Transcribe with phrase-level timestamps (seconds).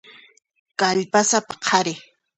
[0.79, 1.95] Kallpasapa qhari.